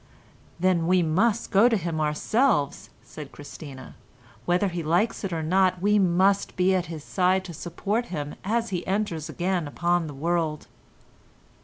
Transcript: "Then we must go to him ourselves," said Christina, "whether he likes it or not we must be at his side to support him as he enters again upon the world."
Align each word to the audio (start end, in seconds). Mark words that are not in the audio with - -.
"Then 0.59 0.87
we 0.87 1.03
must 1.03 1.51
go 1.51 1.69
to 1.69 1.77
him 1.77 2.01
ourselves," 2.01 2.89
said 3.03 3.31
Christina, 3.31 3.93
"whether 4.45 4.69
he 4.69 4.81
likes 4.81 5.23
it 5.23 5.31
or 5.31 5.43
not 5.43 5.79
we 5.79 5.99
must 5.99 6.55
be 6.55 6.73
at 6.73 6.87
his 6.87 7.03
side 7.03 7.45
to 7.45 7.53
support 7.53 8.05
him 8.07 8.33
as 8.43 8.69
he 8.71 8.87
enters 8.87 9.29
again 9.29 9.67
upon 9.67 10.07
the 10.07 10.15
world." 10.15 10.65